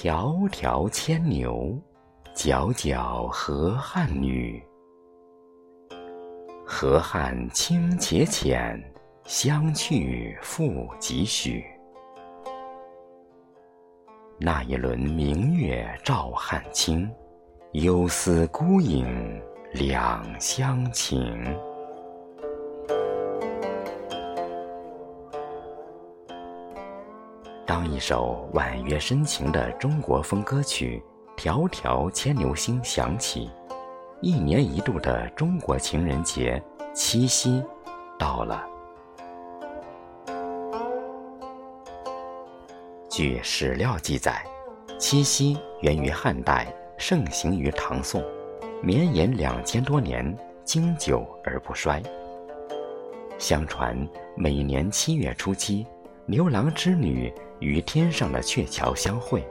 [0.00, 1.76] 迢迢牵牛，
[2.32, 4.62] 皎皎河汉女。
[6.64, 8.80] 河汉清且浅，
[9.24, 11.64] 相去复几许？
[14.38, 17.10] 那一轮明月照汉卿，
[17.72, 19.42] 忧思孤影
[19.72, 21.36] 两相情。
[27.68, 31.04] 当一首婉约深情的中国风歌曲
[31.38, 33.50] 《迢迢牵牛星》响起，
[34.22, 36.62] 一年一度的中国情人节
[36.94, 37.62] 七夕
[38.18, 38.64] 到了。
[43.10, 44.42] 据史料记载，
[44.98, 48.24] 七夕源于汉代，盛行于唐宋，
[48.82, 52.02] 绵延两千多年，经久而不衰。
[53.36, 53.94] 相传，
[54.38, 55.86] 每年七月初七。
[56.30, 59.42] 牛郎织女与天上的鹊桥相会，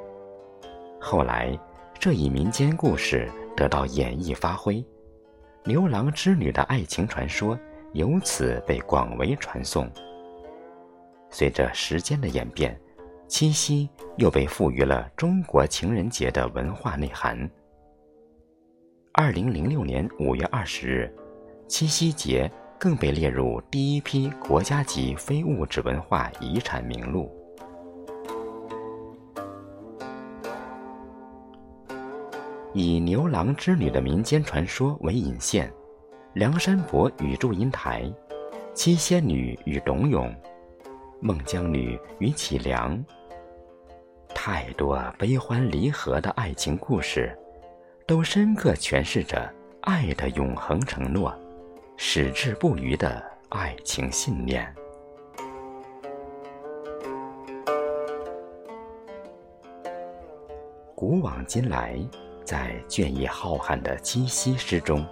[1.02, 1.58] 后来
[1.98, 4.86] 这一民间故事得到演绎发挥，
[5.66, 7.58] 牛郎织女的爱情传说
[7.94, 9.90] 由此被广为传颂。
[11.32, 12.80] 随着时间的演变，
[13.28, 17.50] 七夕又被赋予了中国情人节的文化内涵。
[19.14, 21.16] 二零零六年五月二十日，
[21.68, 22.52] 七夕节。
[22.80, 27.32] 更被列入第一批国家级非物质文化遗产名录。
[32.74, 35.72] 以牛郎织女的民间传说为引线，
[36.34, 38.04] 梁山伯与祝英台，
[38.76, 40.32] 七仙女与董永，
[41.20, 43.04] 孟姜女与启良，
[44.36, 47.36] 太多悲欢离合的爱情故事，
[48.06, 51.34] 都深刻诠释着爱的永恒承诺。
[52.00, 54.72] 矢志不渝的爱情信念。
[60.94, 61.98] 古往今来，
[62.46, 65.04] 在倦意浩瀚的七夕诗中，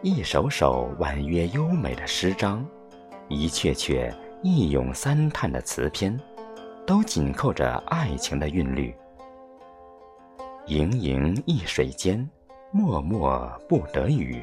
[0.00, 2.64] 一首首婉约优美的诗章，
[3.28, 4.14] 一阙阙
[4.44, 6.16] 一咏三叹的词篇，
[6.86, 8.94] 都紧扣着爱情的韵律。
[10.66, 12.30] 盈盈一水间，
[12.72, 14.40] 脉脉不得语。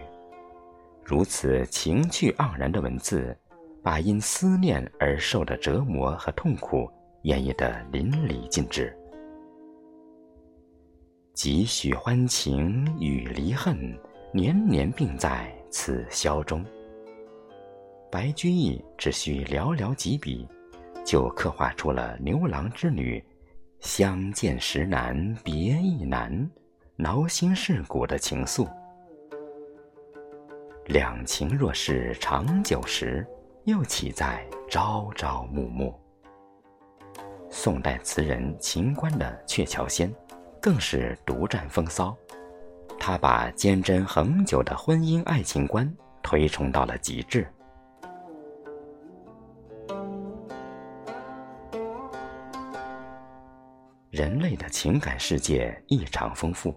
[1.04, 3.38] 如此情趣盎然的文字，
[3.84, 6.90] 把因思念而受的折磨和痛苦
[7.24, 8.96] 演绎得淋漓尽致。
[11.34, 13.98] 几许欢情与离恨，
[14.32, 16.64] 年年并在此宵中。
[18.12, 20.48] 白居易只需寥寥几笔，
[21.06, 23.24] 就刻画出了牛郎织女
[23.80, 26.50] 相见时难别亦难，
[26.96, 28.70] 挠心蚀骨的情愫。
[30.88, 33.26] 两情若是长久时，
[33.66, 35.94] 又岂在朝朝暮暮？
[37.50, 40.12] 宋代词人秦观的《鹊桥仙》，
[40.60, 42.18] 更是独占风骚。
[43.00, 45.92] 他把坚贞恒久的婚姻爱情观
[46.22, 47.48] 推崇到了极致。
[54.10, 56.76] 人类的情感世界异常丰富，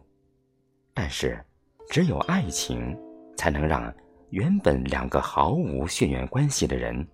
[0.93, 1.43] 但是
[1.91, 2.97] 只有爱情
[3.37, 3.93] 才能让。
[4.31, 7.07] 原本两个毫无血缘关系的人，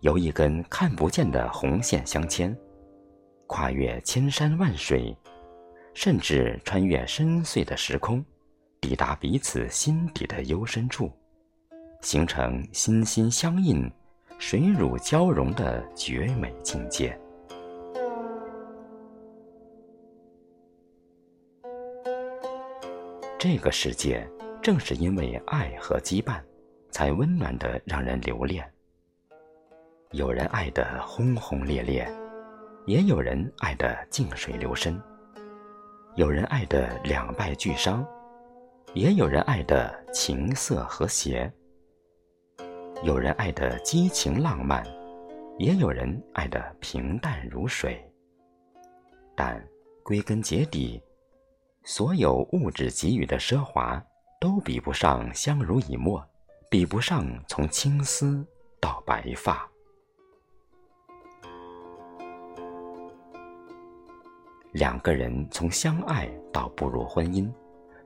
[0.00, 2.54] 由一根看不见的红线相牵，
[3.46, 5.16] 跨越千山万水，
[5.94, 8.22] 甚至穿越深邃的时空，
[8.78, 11.10] 抵达彼此心底的幽深处，
[12.02, 13.90] 形成心心相印、
[14.36, 17.18] 水乳交融的绝美境界。
[23.38, 24.28] 这个世界
[24.62, 26.40] 正是因为爱和羁绊。
[26.96, 28.66] 才温暖的让人留恋。
[30.12, 32.10] 有人爱得轰轰烈烈，
[32.86, 34.98] 也有人爱得静水流深；
[36.14, 38.02] 有人爱得两败俱伤，
[38.94, 41.50] 也有人爱得情色和谐；
[43.02, 44.82] 有人爱得激情浪漫，
[45.58, 48.02] 也有人爱得平淡如水。
[49.34, 49.62] 但
[50.02, 50.98] 归根结底，
[51.84, 54.02] 所有物质给予的奢华，
[54.40, 56.24] 都比不上相濡以沫。
[56.68, 58.44] 比不上从青丝
[58.80, 59.66] 到白发，
[64.72, 67.48] 两个人从相爱到步入婚姻，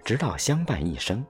[0.04, 1.24] 直到相伴一生，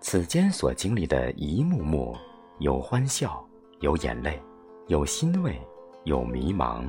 [0.00, 2.16] 此间所经历的一幕幕，
[2.60, 3.46] 有欢笑，
[3.80, 4.42] 有眼泪，
[4.88, 5.60] 有欣慰，
[6.04, 6.82] 有迷茫，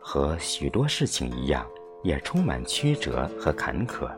[0.00, 1.64] 和许多事情一样，
[2.02, 4.10] 也充满曲折和坎坷。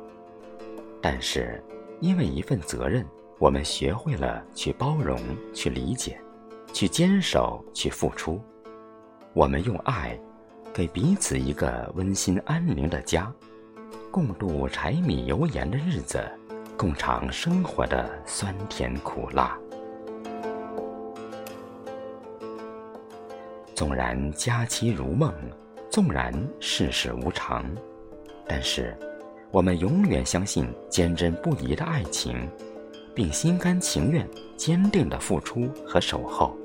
[1.00, 1.62] 但是，
[2.00, 3.06] 因为一份责任。
[3.40, 5.16] 我们学会了去包容、
[5.54, 6.20] 去理解、
[6.72, 8.42] 去坚守、去付出。
[9.32, 10.18] 我们用爱，
[10.74, 13.32] 给彼此一个温馨安宁的家，
[14.10, 16.20] 共度柴米油盐的日子，
[16.76, 19.56] 共尝生活的酸甜苦辣。
[23.72, 25.32] 纵然佳期如梦，
[25.88, 27.64] 纵然世事无常，
[28.48, 28.98] 但是，
[29.50, 32.48] 我们永远相信坚贞不移的爱情，
[33.14, 36.56] 并心甘情愿、坚定的付出和守候，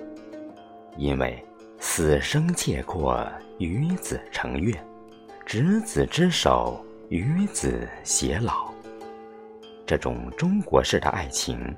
[0.97, 1.43] 因为
[1.79, 3.25] 死生契阔，
[3.57, 4.73] 与子成悦，
[5.45, 8.69] 执子之手，与子偕老。
[9.85, 11.73] 这种中国式的爱情，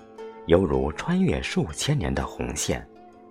[0.47, 2.85] 犹如穿越数千年的红线。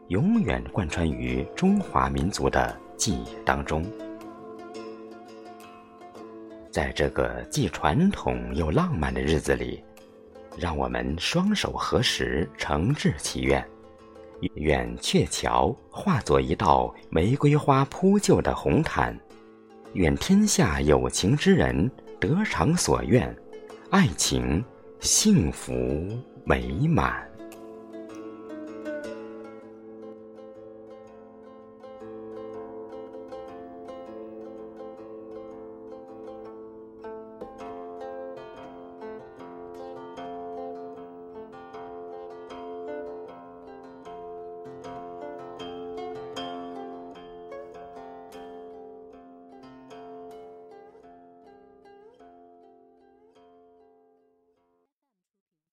[0.09, 3.83] 永远贯穿于中华民族的记忆当中。
[6.75, 9.81] 在这个既传统又浪漫的日子里，
[10.59, 13.65] 让我们双手合十，诚挚祈愿：
[14.55, 19.15] 愿鹊桥化作一道玫瑰花铺就的红毯；
[19.93, 21.89] 愿天下有情之人
[22.19, 23.33] 得偿所愿，
[23.91, 24.61] 爱情
[24.99, 25.73] 幸福
[26.45, 27.25] 美满。